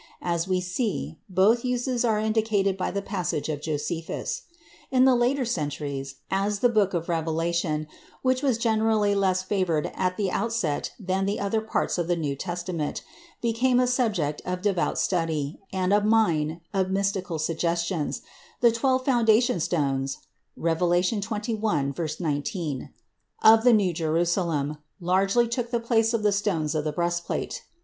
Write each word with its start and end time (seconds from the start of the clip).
As 0.23 0.47
we 0.47 0.59
see, 0.61 1.19
both 1.29 1.63
uses 1.63 2.03
are 2.03 2.17
indicated 2.17 2.75
by 2.75 2.89
the 2.89 3.03
passage 3.03 3.49
of 3.49 3.61
Josephus. 3.61 4.41
In 4.89 5.05
the 5.05 5.13
later 5.13 5.45
centuries, 5.45 6.15
as 6.31 6.57
the 6.57 6.69
book 6.69 6.95
of 6.95 7.07
Revelation, 7.07 7.85
which 8.23 8.41
was 8.41 8.57
generally 8.57 9.13
less 9.13 9.43
favored 9.43 9.91
at 9.93 10.17
the 10.17 10.31
outset 10.31 10.91
than 10.99 11.27
the 11.27 11.39
other 11.39 11.61
parts 11.61 11.99
of 11.99 12.07
the 12.07 12.15
New 12.15 12.35
Testament, 12.35 13.03
became 13.43 13.79
a 13.79 13.85
subject 13.85 14.41
of 14.43 14.63
devout 14.63 14.97
study, 14.97 15.59
and 15.71 15.93
a 15.93 16.01
mine 16.01 16.61
of 16.73 16.89
mystical 16.89 17.37
suggestions, 17.37 18.23
the 18.59 18.71
twelve 18.71 19.05
foundation 19.05 19.59
stones 19.59 20.17
(Rev. 20.57 20.79
xxi, 20.79 22.19
19) 22.19 22.89
of 23.43 23.63
the 23.63 23.71
New 23.73 23.93
Jerusalem 23.93 24.77
largely 24.99 25.47
took 25.47 25.69
the 25.69 25.79
place 25.79 26.11
of 26.15 26.23
the 26.23 26.31
stones 26.33 26.73
of 26.73 26.85
the 26.85 26.91
breastplate. 26.91 27.61